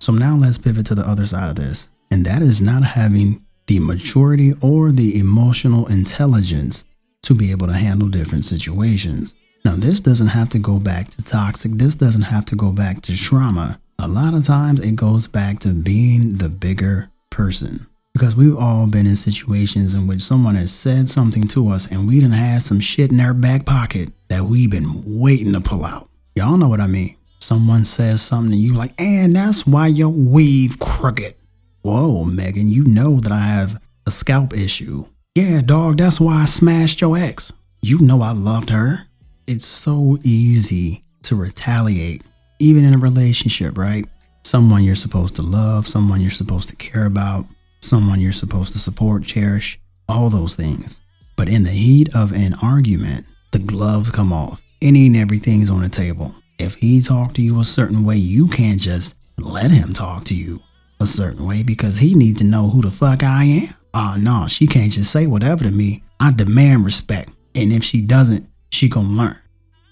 So 0.00 0.12
now 0.12 0.36
let's 0.36 0.58
pivot 0.58 0.86
to 0.86 0.94
the 0.94 1.08
other 1.08 1.26
side 1.26 1.50
of 1.50 1.56
this, 1.56 1.88
and 2.10 2.24
that 2.24 2.42
is 2.42 2.62
not 2.62 2.82
having 2.82 3.44
the 3.66 3.78
maturity 3.78 4.54
or 4.60 4.90
the 4.90 5.18
emotional 5.18 5.86
intelligence 5.86 6.84
to 7.22 7.34
be 7.34 7.50
able 7.50 7.66
to 7.66 7.74
handle 7.74 8.08
different 8.08 8.44
situations. 8.44 9.34
Now, 9.64 9.76
this 9.76 10.00
doesn't 10.00 10.28
have 10.28 10.48
to 10.50 10.58
go 10.58 10.80
back 10.80 11.10
to 11.10 11.22
toxic, 11.22 11.72
this 11.72 11.94
doesn't 11.94 12.22
have 12.22 12.46
to 12.46 12.56
go 12.56 12.72
back 12.72 13.02
to 13.02 13.16
trauma. 13.16 13.78
A 13.98 14.08
lot 14.08 14.32
of 14.32 14.44
times 14.44 14.80
it 14.80 14.96
goes 14.96 15.26
back 15.26 15.58
to 15.60 15.68
being 15.68 16.38
the 16.38 16.48
bigger 16.48 17.10
person. 17.28 17.86
Because 18.12 18.34
we've 18.34 18.56
all 18.56 18.86
been 18.86 19.06
in 19.06 19.16
situations 19.16 19.94
in 19.94 20.06
which 20.06 20.20
someone 20.20 20.56
has 20.56 20.72
said 20.72 21.08
something 21.08 21.46
to 21.48 21.68
us 21.68 21.90
and 21.90 22.08
we 22.08 22.20
done 22.20 22.32
had 22.32 22.62
some 22.62 22.80
shit 22.80 23.12
in 23.12 23.20
our 23.20 23.34
back 23.34 23.64
pocket 23.64 24.10
that 24.28 24.44
we've 24.44 24.70
been 24.70 25.02
waiting 25.06 25.52
to 25.52 25.60
pull 25.60 25.84
out. 25.84 26.08
Y'all 26.34 26.56
know 26.56 26.68
what 26.68 26.80
I 26.80 26.86
mean. 26.86 27.16
Someone 27.38 27.84
says 27.84 28.20
something 28.20 28.52
and 28.52 28.62
you 28.62 28.74
like, 28.74 29.00
and 29.00 29.34
that's 29.34 29.66
why 29.66 29.86
your 29.86 30.10
weave 30.10 30.78
crooked. 30.78 31.34
Whoa, 31.82 32.24
Megan, 32.24 32.68
you 32.68 32.84
know 32.84 33.20
that 33.20 33.32
I 33.32 33.40
have 33.40 33.80
a 34.06 34.10
scalp 34.10 34.52
issue. 34.54 35.06
Yeah, 35.34 35.62
dog, 35.62 35.98
that's 35.98 36.20
why 36.20 36.42
I 36.42 36.44
smashed 36.46 37.00
your 37.00 37.16
ex. 37.16 37.52
You 37.80 37.98
know 38.00 38.20
I 38.20 38.32
loved 38.32 38.70
her. 38.70 39.06
It's 39.46 39.64
so 39.64 40.18
easy 40.22 41.02
to 41.22 41.36
retaliate, 41.36 42.22
even 42.58 42.84
in 42.84 42.94
a 42.94 42.98
relationship, 42.98 43.78
right? 43.78 44.04
Someone 44.42 44.84
you're 44.84 44.94
supposed 44.94 45.36
to 45.36 45.42
love, 45.42 45.86
someone 45.86 46.20
you're 46.20 46.30
supposed 46.30 46.68
to 46.68 46.76
care 46.76 47.06
about, 47.06 47.46
someone 47.80 48.20
you're 48.20 48.32
supposed 48.32 48.72
to 48.72 48.78
support, 48.78 49.24
cherish, 49.24 49.80
all 50.08 50.30
those 50.30 50.56
things. 50.56 51.00
But 51.36 51.48
in 51.48 51.62
the 51.62 51.70
heat 51.70 52.14
of 52.14 52.32
an 52.32 52.54
argument, 52.62 53.26
the 53.52 53.58
gloves 53.58 54.10
come 54.10 54.32
off. 54.32 54.62
Any 54.82 55.06
and 55.06 55.16
everything's 55.16 55.70
on 55.70 55.80
the 55.80 55.88
table. 55.88 56.34
If 56.58 56.74
he 56.74 57.00
talked 57.00 57.36
to 57.36 57.42
you 57.42 57.60
a 57.60 57.64
certain 57.64 58.04
way, 58.04 58.16
you 58.16 58.48
can't 58.48 58.80
just 58.80 59.14
let 59.38 59.70
him 59.70 59.92
talk 59.92 60.24
to 60.24 60.34
you 60.34 60.60
a 61.00 61.06
certain 61.06 61.46
way 61.46 61.62
because 61.62 61.98
he 61.98 62.14
needs 62.14 62.40
to 62.40 62.46
know 62.46 62.68
who 62.68 62.82
the 62.82 62.90
fuck 62.90 63.22
I 63.22 63.44
am. 63.44 63.74
Oh 63.94 64.16
no, 64.18 64.46
she 64.46 64.66
can't 64.66 64.92
just 64.92 65.10
say 65.10 65.26
whatever 65.26 65.64
to 65.64 65.70
me. 65.70 66.02
I 66.20 66.32
demand 66.32 66.84
respect. 66.84 67.30
And 67.54 67.72
if 67.72 67.82
she 67.82 68.02
doesn't, 68.02 68.46
she 68.70 68.88
gonna 68.88 69.08
learn. 69.08 69.38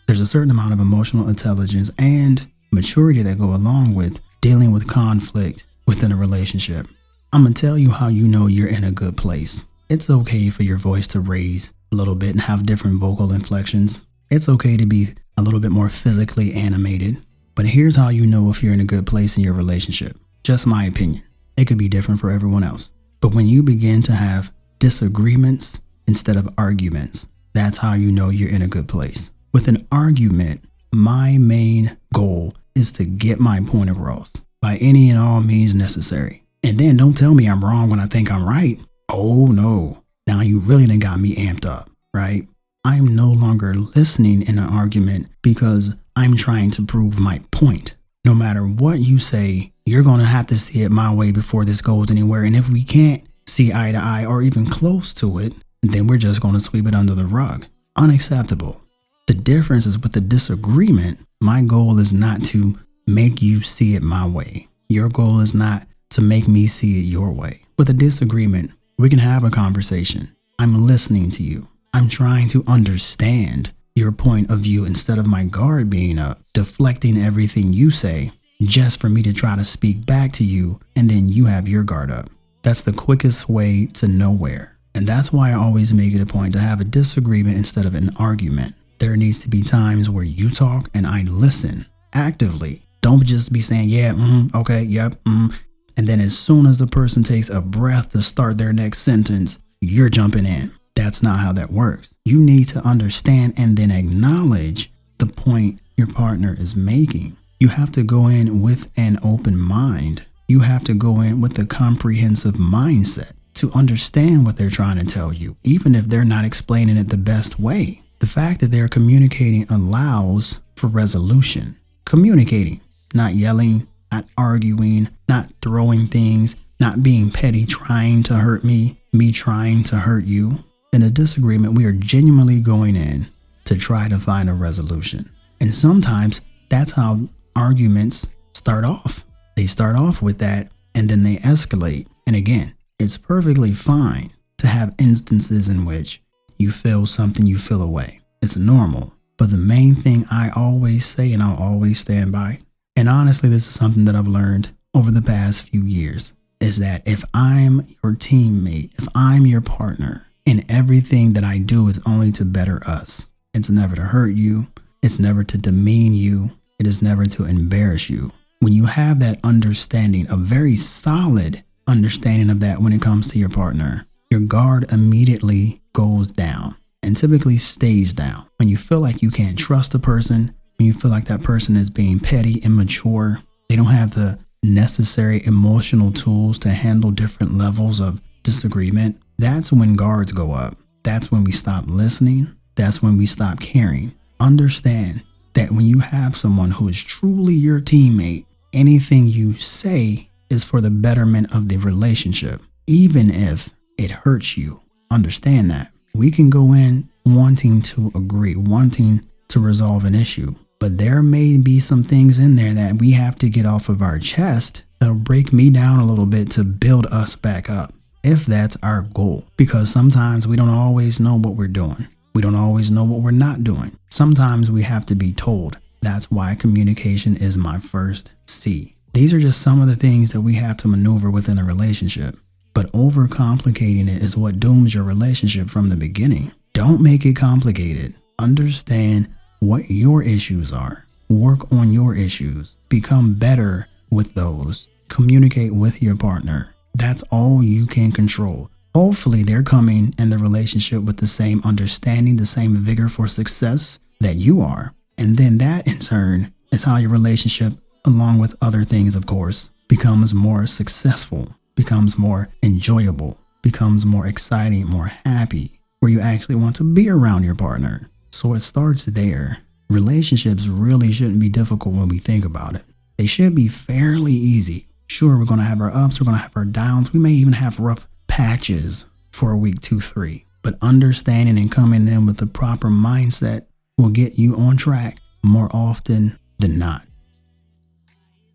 There's 0.06 0.20
a 0.20 0.26
certain 0.26 0.50
amount 0.50 0.72
of 0.72 0.80
emotional 0.80 1.28
intelligence 1.28 1.90
and 1.98 2.46
maturity 2.70 3.22
that 3.22 3.38
go 3.38 3.54
along 3.54 3.94
with 3.94 4.20
dealing 4.40 4.72
with 4.72 4.86
conflict 4.86 5.66
within 5.86 6.12
a 6.12 6.16
relationship. 6.16 6.86
I'm 7.30 7.42
gonna 7.42 7.54
tell 7.54 7.76
you 7.76 7.90
how 7.90 8.08
you 8.08 8.26
know 8.26 8.46
you're 8.46 8.68
in 8.68 8.84
a 8.84 8.90
good 8.90 9.18
place. 9.18 9.62
It's 9.90 10.08
okay 10.08 10.48
for 10.48 10.62
your 10.62 10.78
voice 10.78 11.06
to 11.08 11.20
raise 11.20 11.74
a 11.92 11.94
little 11.94 12.14
bit 12.14 12.30
and 12.30 12.40
have 12.40 12.64
different 12.64 12.98
vocal 12.98 13.34
inflections. 13.34 14.06
It's 14.30 14.48
okay 14.48 14.78
to 14.78 14.86
be 14.86 15.08
a 15.36 15.42
little 15.42 15.60
bit 15.60 15.70
more 15.70 15.90
physically 15.90 16.54
animated. 16.54 17.18
But 17.54 17.66
here's 17.66 17.96
how 17.96 18.08
you 18.08 18.24
know 18.26 18.48
if 18.48 18.62
you're 18.62 18.72
in 18.72 18.80
a 18.80 18.86
good 18.86 19.06
place 19.06 19.36
in 19.36 19.42
your 19.42 19.52
relationship. 19.52 20.16
Just 20.42 20.66
my 20.66 20.86
opinion. 20.86 21.22
It 21.58 21.66
could 21.66 21.76
be 21.76 21.88
different 21.88 22.18
for 22.18 22.30
everyone 22.30 22.64
else. 22.64 22.92
But 23.20 23.34
when 23.34 23.46
you 23.46 23.62
begin 23.62 24.00
to 24.02 24.12
have 24.12 24.50
disagreements 24.78 25.80
instead 26.06 26.36
of 26.36 26.48
arguments, 26.56 27.26
that's 27.52 27.76
how 27.76 27.92
you 27.92 28.10
know 28.10 28.30
you're 28.30 28.48
in 28.48 28.62
a 28.62 28.68
good 28.68 28.88
place. 28.88 29.30
With 29.52 29.68
an 29.68 29.86
argument, 29.92 30.64
my 30.94 31.36
main 31.36 31.98
goal 32.14 32.54
is 32.74 32.90
to 32.92 33.04
get 33.04 33.38
my 33.38 33.60
point 33.66 33.90
across 33.90 34.32
by 34.62 34.76
any 34.76 35.10
and 35.10 35.18
all 35.18 35.42
means 35.42 35.74
necessary. 35.74 36.44
And 36.62 36.78
then 36.78 36.96
don't 36.96 37.16
tell 37.16 37.34
me 37.34 37.48
I'm 37.48 37.64
wrong 37.64 37.90
when 37.90 38.00
I 38.00 38.06
think 38.06 38.30
I'm 38.30 38.46
right. 38.46 38.78
Oh 39.08 39.46
no. 39.46 40.02
Now 40.26 40.40
you 40.40 40.60
really 40.60 40.86
done 40.86 40.98
got 40.98 41.20
me 41.20 41.34
amped 41.36 41.66
up, 41.66 41.90
right? 42.12 42.46
I'm 42.84 43.14
no 43.14 43.30
longer 43.30 43.74
listening 43.74 44.42
in 44.42 44.58
an 44.58 44.68
argument 44.68 45.28
because 45.42 45.94
I'm 46.16 46.36
trying 46.36 46.70
to 46.72 46.84
prove 46.84 47.18
my 47.18 47.40
point. 47.50 47.96
No 48.24 48.34
matter 48.34 48.62
what 48.62 48.98
you 49.00 49.18
say, 49.18 49.72
you're 49.86 50.02
going 50.02 50.20
to 50.20 50.26
have 50.26 50.46
to 50.48 50.58
see 50.58 50.82
it 50.82 50.90
my 50.90 51.12
way 51.14 51.32
before 51.32 51.64
this 51.64 51.80
goes 51.80 52.10
anywhere. 52.10 52.44
And 52.44 52.54
if 52.54 52.68
we 52.68 52.84
can't 52.84 53.26
see 53.46 53.72
eye 53.72 53.92
to 53.92 53.98
eye 53.98 54.26
or 54.26 54.42
even 54.42 54.66
close 54.66 55.14
to 55.14 55.38
it, 55.38 55.54
then 55.82 56.06
we're 56.06 56.18
just 56.18 56.42
going 56.42 56.54
to 56.54 56.60
sweep 56.60 56.86
it 56.86 56.94
under 56.94 57.14
the 57.14 57.24
rug. 57.26 57.66
Unacceptable. 57.96 58.80
The 59.26 59.34
difference 59.34 59.86
is 59.86 59.98
with 59.98 60.12
the 60.12 60.20
disagreement, 60.20 61.20
my 61.40 61.62
goal 61.62 61.98
is 61.98 62.12
not 62.12 62.44
to 62.46 62.78
make 63.06 63.40
you 63.40 63.62
see 63.62 63.94
it 63.94 64.02
my 64.02 64.26
way. 64.26 64.68
Your 64.88 65.08
goal 65.08 65.40
is 65.40 65.54
not 65.54 65.86
to 66.10 66.20
make 66.20 66.48
me 66.48 66.66
see 66.66 67.00
it 67.00 67.10
your 67.10 67.32
way. 67.32 67.62
With 67.76 67.90
a 67.90 67.94
disagreement, 67.94 68.72
we 68.98 69.08
can 69.08 69.18
have 69.18 69.44
a 69.44 69.50
conversation. 69.50 70.34
I'm 70.58 70.86
listening 70.86 71.30
to 71.32 71.42
you. 71.42 71.68
I'm 71.94 72.08
trying 72.08 72.48
to 72.48 72.64
understand 72.66 73.72
your 73.94 74.12
point 74.12 74.50
of 74.50 74.60
view 74.60 74.84
instead 74.84 75.18
of 75.18 75.26
my 75.26 75.44
guard 75.44 75.90
being 75.90 76.18
up, 76.18 76.40
deflecting 76.52 77.18
everything 77.18 77.72
you 77.72 77.90
say 77.90 78.32
just 78.62 79.00
for 79.00 79.08
me 79.08 79.22
to 79.22 79.32
try 79.32 79.56
to 79.56 79.64
speak 79.64 80.04
back 80.04 80.32
to 80.32 80.44
you 80.44 80.80
and 80.96 81.08
then 81.08 81.28
you 81.28 81.46
have 81.46 81.68
your 81.68 81.84
guard 81.84 82.10
up. 82.10 82.28
That's 82.62 82.82
the 82.82 82.92
quickest 82.92 83.48
way 83.48 83.86
to 83.94 84.08
nowhere. 84.08 84.76
And 84.94 85.06
that's 85.06 85.32
why 85.32 85.50
I 85.50 85.54
always 85.54 85.94
make 85.94 86.12
it 86.12 86.20
a 86.20 86.26
point 86.26 86.54
to 86.54 86.58
have 86.58 86.80
a 86.80 86.84
disagreement 86.84 87.56
instead 87.56 87.86
of 87.86 87.94
an 87.94 88.10
argument. 88.18 88.74
There 88.98 89.16
needs 89.16 89.38
to 89.40 89.48
be 89.48 89.62
times 89.62 90.10
where 90.10 90.24
you 90.24 90.50
talk 90.50 90.90
and 90.92 91.06
I 91.06 91.22
listen 91.22 91.86
actively. 92.12 92.82
Don't 93.00 93.24
just 93.24 93.52
be 93.52 93.60
saying, 93.60 93.88
yeah, 93.88 94.12
mm, 94.12 94.52
okay, 94.54 94.82
yep, 94.82 95.14
mm. 95.22 95.54
And 95.98 96.06
then 96.06 96.20
as 96.20 96.38
soon 96.38 96.64
as 96.64 96.78
the 96.78 96.86
person 96.86 97.24
takes 97.24 97.50
a 97.50 97.60
breath 97.60 98.12
to 98.12 98.22
start 98.22 98.56
their 98.56 98.72
next 98.72 98.98
sentence, 98.98 99.58
you're 99.80 100.08
jumping 100.08 100.46
in. 100.46 100.72
That's 100.94 101.24
not 101.24 101.40
how 101.40 101.52
that 101.54 101.70
works. 101.70 102.14
You 102.24 102.40
need 102.40 102.68
to 102.68 102.78
understand 102.86 103.54
and 103.58 103.76
then 103.76 103.90
acknowledge 103.90 104.92
the 105.18 105.26
point 105.26 105.80
your 105.96 106.06
partner 106.06 106.56
is 106.56 106.76
making. 106.76 107.36
You 107.58 107.68
have 107.68 107.90
to 107.92 108.04
go 108.04 108.28
in 108.28 108.62
with 108.62 108.92
an 108.96 109.18
open 109.24 109.58
mind. 109.58 110.24
You 110.46 110.60
have 110.60 110.84
to 110.84 110.94
go 110.94 111.20
in 111.20 111.40
with 111.40 111.58
a 111.58 111.66
comprehensive 111.66 112.54
mindset 112.54 113.32
to 113.54 113.72
understand 113.72 114.46
what 114.46 114.56
they're 114.56 114.70
trying 114.70 114.98
to 114.98 115.04
tell 115.04 115.32
you, 115.32 115.56
even 115.64 115.96
if 115.96 116.04
they're 116.04 116.24
not 116.24 116.44
explaining 116.44 116.96
it 116.96 117.08
the 117.08 117.16
best 117.16 117.58
way. 117.58 118.02
The 118.20 118.28
fact 118.28 118.60
that 118.60 118.70
they're 118.70 118.86
communicating 118.86 119.64
allows 119.68 120.60
for 120.76 120.86
resolution. 120.86 121.76
Communicating, 122.04 122.80
not 123.14 123.34
yelling, 123.34 123.88
not 124.12 124.26
arguing, 124.38 125.08
not 125.28 125.52
throwing 125.62 126.06
things, 126.06 126.56
not 126.80 127.02
being 127.02 127.30
petty, 127.30 127.66
trying 127.66 128.22
to 128.24 128.36
hurt 128.36 128.64
me, 128.64 129.00
me 129.12 129.32
trying 129.32 129.82
to 129.84 129.96
hurt 129.96 130.24
you. 130.24 130.64
In 130.92 131.02
a 131.02 131.10
disagreement, 131.10 131.74
we 131.74 131.84
are 131.84 131.92
genuinely 131.92 132.60
going 132.60 132.96
in 132.96 133.28
to 133.64 133.76
try 133.76 134.08
to 134.08 134.18
find 134.18 134.48
a 134.48 134.54
resolution. 134.54 135.30
And 135.60 135.74
sometimes 135.74 136.40
that's 136.68 136.92
how 136.92 137.20
arguments 137.54 138.26
start 138.54 138.84
off. 138.84 139.24
They 139.56 139.66
start 139.66 139.96
off 139.96 140.22
with 140.22 140.38
that 140.38 140.70
and 140.94 141.08
then 141.08 141.22
they 141.22 141.36
escalate. 141.36 142.06
And 142.26 142.36
again, 142.36 142.74
it's 142.98 143.18
perfectly 143.18 143.72
fine 143.72 144.30
to 144.58 144.66
have 144.66 144.94
instances 144.98 145.68
in 145.68 145.84
which 145.84 146.22
you 146.58 146.70
feel 146.70 147.06
something, 147.06 147.46
you 147.46 147.58
feel 147.58 147.82
away. 147.82 148.20
It's 148.42 148.56
normal. 148.56 149.14
But 149.36 149.50
the 149.50 149.58
main 149.58 149.94
thing 149.94 150.24
I 150.30 150.50
always 150.56 151.06
say 151.06 151.32
and 151.32 151.42
I'll 151.42 151.56
always 151.56 152.00
stand 152.00 152.32
by, 152.32 152.60
and 152.96 153.08
honestly, 153.08 153.48
this 153.48 153.68
is 153.68 153.74
something 153.74 154.04
that 154.06 154.16
I've 154.16 154.26
learned 154.26 154.72
over 154.94 155.10
the 155.10 155.22
past 155.22 155.68
few 155.68 155.82
years, 155.82 156.32
is 156.60 156.78
that 156.78 157.06
if 157.06 157.24
I'm 157.34 157.80
your 158.02 158.14
teammate, 158.14 158.92
if 158.98 159.06
I'm 159.14 159.46
your 159.46 159.60
partner, 159.60 160.26
and 160.46 160.64
everything 160.70 161.34
that 161.34 161.44
I 161.44 161.58
do 161.58 161.88
is 161.88 162.00
only 162.06 162.32
to 162.32 162.44
better 162.44 162.82
us, 162.86 163.28
it's 163.54 163.70
never 163.70 163.94
to 163.96 164.02
hurt 164.02 164.34
you, 164.34 164.68
it's 165.02 165.18
never 165.18 165.44
to 165.44 165.58
demean 165.58 166.14
you, 166.14 166.50
it 166.78 166.86
is 166.86 167.02
never 167.02 167.26
to 167.26 167.44
embarrass 167.44 168.08
you. 168.08 168.32
When 168.60 168.72
you 168.72 168.86
have 168.86 169.20
that 169.20 169.38
understanding, 169.44 170.26
a 170.30 170.36
very 170.36 170.76
solid 170.76 171.62
understanding 171.86 172.50
of 172.50 172.60
that 172.60 172.80
when 172.80 172.92
it 172.92 173.02
comes 173.02 173.28
to 173.28 173.38
your 173.38 173.48
partner, 173.48 174.06
your 174.30 174.40
guard 174.40 174.90
immediately 174.92 175.80
goes 175.92 176.32
down 176.32 176.76
and 177.02 177.16
typically 177.16 177.58
stays 177.58 178.12
down. 178.12 178.46
When 178.56 178.68
you 178.68 178.76
feel 178.76 179.00
like 179.00 179.22
you 179.22 179.30
can't 179.30 179.58
trust 179.58 179.94
a 179.94 179.98
person, 179.98 180.54
when 180.76 180.86
you 180.86 180.92
feel 180.92 181.10
like 181.10 181.24
that 181.26 181.42
person 181.42 181.76
is 181.76 181.90
being 181.90 182.20
petty, 182.20 182.54
immature, 182.60 183.42
they 183.68 183.76
don't 183.76 183.86
have 183.86 184.14
the 184.14 184.38
necessary 184.62 185.44
emotional 185.46 186.12
tools 186.12 186.58
to 186.60 186.68
handle 186.70 187.10
different 187.10 187.54
levels 187.54 188.00
of 188.00 188.20
disagreement, 188.42 189.20
that's 189.38 189.72
when 189.72 189.94
guards 189.94 190.32
go 190.32 190.52
up. 190.52 190.76
That's 191.02 191.30
when 191.30 191.44
we 191.44 191.52
stop 191.52 191.84
listening. 191.86 192.54
That's 192.74 193.02
when 193.02 193.16
we 193.16 193.26
stop 193.26 193.60
caring. 193.60 194.14
Understand 194.40 195.22
that 195.54 195.70
when 195.70 195.86
you 195.86 196.00
have 196.00 196.36
someone 196.36 196.72
who 196.72 196.88
is 196.88 197.00
truly 197.02 197.54
your 197.54 197.80
teammate, 197.80 198.46
anything 198.72 199.26
you 199.26 199.54
say 199.54 200.30
is 200.50 200.64
for 200.64 200.80
the 200.80 200.90
betterment 200.90 201.54
of 201.54 201.68
the 201.68 201.76
relationship, 201.78 202.62
even 202.86 203.30
if 203.30 203.70
it 203.96 204.10
hurts 204.10 204.56
you. 204.56 204.80
Understand 205.10 205.70
that. 205.70 205.92
We 206.14 206.30
can 206.30 206.50
go 206.50 206.72
in 206.72 207.08
wanting 207.24 207.82
to 207.82 208.10
agree, 208.14 208.56
wanting 208.56 209.24
to 209.48 209.60
resolve 209.60 210.04
an 210.04 210.14
issue, 210.14 210.54
but 210.78 210.98
there 210.98 211.22
may 211.22 211.56
be 211.56 211.80
some 211.80 212.02
things 212.02 212.38
in 212.38 212.56
there 212.56 212.72
that 212.74 212.98
we 212.98 213.12
have 213.12 213.36
to 213.36 213.48
get 213.48 213.66
off 213.66 213.88
of 213.88 214.00
our 214.00 214.18
chest 214.18 214.84
that'll 214.98 215.14
break 215.14 215.52
me 215.52 215.70
down 215.70 216.00
a 216.00 216.06
little 216.06 216.26
bit 216.26 216.50
to 216.52 216.64
build 216.64 217.06
us 217.06 217.34
back 217.34 217.68
up, 217.68 217.92
if 218.22 218.46
that's 218.46 218.76
our 218.82 219.02
goal. 219.02 219.46
Because 219.56 219.90
sometimes 219.90 220.46
we 220.46 220.56
don't 220.56 220.68
always 220.68 221.20
know 221.20 221.38
what 221.38 221.54
we're 221.54 221.68
doing, 221.68 222.06
we 222.34 222.42
don't 222.42 222.54
always 222.54 222.90
know 222.90 223.04
what 223.04 223.20
we're 223.20 223.30
not 223.30 223.64
doing. 223.64 223.96
Sometimes 224.10 224.70
we 224.70 224.82
have 224.82 225.04
to 225.06 225.14
be 225.14 225.32
told. 225.32 225.78
That's 226.00 226.30
why 226.30 226.54
communication 226.54 227.36
is 227.36 227.58
my 227.58 227.80
first 227.80 228.32
C. 228.46 228.94
These 229.14 229.34
are 229.34 229.40
just 229.40 229.60
some 229.60 229.80
of 229.80 229.88
the 229.88 229.96
things 229.96 230.32
that 230.32 230.42
we 230.42 230.54
have 230.54 230.76
to 230.78 230.88
maneuver 230.88 231.30
within 231.30 231.58
a 231.58 231.64
relationship. 231.64 232.36
But 232.72 232.92
overcomplicating 232.92 234.08
it 234.08 234.22
is 234.22 234.36
what 234.36 234.60
dooms 234.60 234.94
your 234.94 235.02
relationship 235.02 235.70
from 235.70 235.88
the 235.88 235.96
beginning. 235.96 236.52
Don't 236.72 237.02
make 237.02 237.26
it 237.26 237.34
complicated. 237.34 238.14
Understand 238.38 239.34
what 239.60 239.90
your 239.90 240.22
issues 240.22 240.72
are. 240.72 241.04
Work 241.28 241.70
on 241.72 241.92
your 241.92 242.14
issues. 242.14 242.76
Become 242.88 243.34
better 243.34 243.88
with 244.10 244.34
those. 244.34 244.88
Communicate 245.08 245.74
with 245.74 246.02
your 246.02 246.16
partner. 246.16 246.74
That's 246.94 247.22
all 247.30 247.62
you 247.62 247.86
can 247.86 248.12
control. 248.12 248.70
Hopefully, 248.94 249.42
they're 249.42 249.62
coming 249.62 250.14
in 250.18 250.30
the 250.30 250.38
relationship 250.38 251.02
with 251.02 251.18
the 251.18 251.26
same 251.26 251.60
understanding, 251.64 252.36
the 252.36 252.46
same 252.46 252.74
vigor 252.74 253.08
for 253.08 253.28
success 253.28 253.98
that 254.20 254.36
you 254.36 254.60
are. 254.60 254.94
And 255.18 255.36
then 255.36 255.58
that 255.58 255.86
in 255.86 255.98
turn 255.98 256.52
is 256.72 256.84
how 256.84 256.96
your 256.96 257.10
relationship, 257.10 257.74
along 258.06 258.38
with 258.38 258.56
other 258.62 258.84
things, 258.84 259.16
of 259.16 259.26
course, 259.26 259.70
becomes 259.88 260.34
more 260.34 260.66
successful, 260.66 261.54
becomes 261.74 262.18
more 262.18 262.48
enjoyable, 262.62 263.38
becomes 263.62 264.06
more 264.06 264.26
exciting, 264.26 264.86
more 264.86 265.06
happy, 265.06 265.80
where 266.00 266.10
you 266.10 266.20
actually 266.20 266.54
want 266.54 266.76
to 266.76 266.84
be 266.84 267.08
around 267.08 267.44
your 267.44 267.54
partner. 267.54 268.08
So 268.38 268.54
it 268.54 268.60
starts 268.60 269.04
there. 269.04 269.58
Relationships 269.90 270.68
really 270.68 271.10
shouldn't 271.10 271.40
be 271.40 271.48
difficult 271.48 271.96
when 271.96 272.06
we 272.06 272.18
think 272.18 272.44
about 272.44 272.76
it. 272.76 272.84
They 273.16 273.26
should 273.26 273.52
be 273.56 273.66
fairly 273.66 274.32
easy. 274.32 274.86
Sure, 275.08 275.36
we're 275.36 275.44
going 275.44 275.58
to 275.58 275.66
have 275.66 275.80
our 275.80 275.92
ups, 275.92 276.20
we're 276.20 276.26
going 276.26 276.36
to 276.36 276.42
have 276.44 276.56
our 276.56 276.64
downs. 276.64 277.12
We 277.12 277.18
may 277.18 277.32
even 277.32 277.54
have 277.54 277.80
rough 277.80 278.06
patches 278.28 279.06
for 279.32 279.50
a 279.50 279.56
week 279.56 279.80
two, 279.80 279.98
three. 279.98 280.44
But 280.62 280.78
understanding 280.80 281.58
and 281.58 281.72
coming 281.72 282.06
in 282.06 282.26
with 282.26 282.36
the 282.36 282.46
proper 282.46 282.86
mindset 282.86 283.66
will 283.96 284.10
get 284.10 284.38
you 284.38 284.54
on 284.54 284.76
track 284.76 285.18
more 285.42 285.68
often 285.72 286.38
than 286.60 286.78
not. 286.78 287.02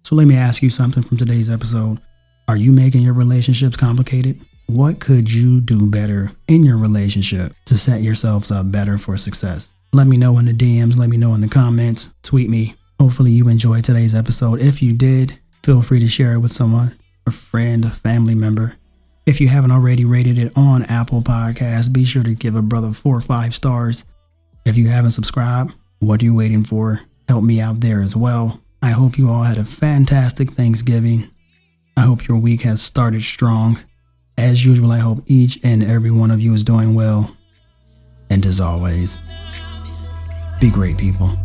So 0.04 0.16
let 0.16 0.28
me 0.28 0.38
ask 0.38 0.64
you 0.64 0.70
something 0.70 1.04
from 1.04 1.18
today's 1.18 1.50
episode. 1.50 2.00
Are 2.48 2.56
you 2.56 2.72
making 2.72 3.02
your 3.02 3.16
relationships 3.16 3.76
complicated? 3.76 4.40
What 4.68 5.00
could 5.00 5.32
you 5.32 5.62
do 5.62 5.86
better 5.86 6.32
in 6.48 6.64
your 6.64 6.78
relationship 6.78 7.54
to 7.66 7.78
set 7.78 8.02
yourselves 8.02 8.50
up 8.50 8.72
better 8.72 8.98
for 8.98 9.18
success? 9.18 9.74
Let 9.92 10.08
me 10.08 10.18
know 10.18 10.38
in 10.40 10.46
the 10.46 10.54
DMs, 10.54 10.98
let 10.98 11.10
me 11.10 11.18
know 11.18 11.34
in 11.36 11.42
the 11.42 11.48
comments, 11.48 12.10
tweet 12.24 12.50
me. 12.50 12.76
Hopefully, 13.00 13.32
you 13.32 13.48
enjoyed 13.50 13.84
today's 13.84 14.16
episode. 14.16 14.62
If 14.62 14.82
you 14.82 14.94
did, 14.94 15.38
feel 15.64 15.82
free 15.82 16.00
to 16.00 16.08
share 16.08 16.34
it 16.34 16.40
with 16.40 16.52
someone, 16.52 16.98
a 17.28 17.32
friend, 17.32 17.86
a 17.86 17.90
family 17.90 18.36
member. 18.36 18.76
If 19.26 19.40
you 19.40 19.48
haven't 19.48 19.72
already 19.72 20.06
rated 20.06 20.38
it 20.38 20.52
on 20.56 20.84
Apple 20.84 21.22
Podcasts, 21.22 21.92
be 21.92 22.06
sure 22.06 22.24
to 22.24 22.34
give 22.34 22.56
a 22.56 22.62
brother 22.62 22.92
four 22.92 23.16
or 23.16 23.22
five 23.22 23.54
stars. 23.54 24.06
If 24.66 24.78
you 24.78 24.88
haven't 24.88 25.12
subscribed, 25.12 25.74
what 26.00 26.22
are 26.22 26.26
you 26.26 26.36
waiting 26.36 26.64
for? 26.64 27.02
Help 27.28 27.44
me 27.44 27.60
out 27.60 27.82
there 27.82 28.02
as 28.02 28.16
well. 28.16 28.60
I 28.82 28.92
hope 28.92 29.18
you 29.18 29.30
all 29.30 29.44
had 29.44 29.58
a 29.58 29.66
fantastic 29.66 30.52
Thanksgiving. 30.52 31.30
I 31.96 32.02
hope 32.02 32.28
your 32.28 32.38
week 32.38 32.64
has 32.64 32.82
started 32.82 33.22
strong. 33.22 33.80
As 34.38 34.66
usual, 34.66 34.92
I 34.92 35.00
hope 35.00 35.20
each 35.28 35.60
and 35.64 35.84
every 35.84 36.12
one 36.12 36.32
of 36.32 36.42
you 36.42 36.54
is 36.54 36.64
doing 36.64 36.96
well. 36.96 37.36
And 38.30 38.46
as 38.46 38.60
always, 38.60 39.18
be 40.60 40.70
great 40.70 40.98
people. 40.98 41.38